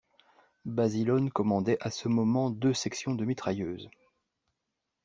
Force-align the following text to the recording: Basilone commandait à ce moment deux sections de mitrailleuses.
Basilone 0.65 1.29
commandait 1.29 1.77
à 1.79 1.91
ce 1.91 2.07
moment 2.07 2.49
deux 2.49 2.73
sections 2.73 3.13
de 3.13 3.23
mitrailleuses. 3.23 3.87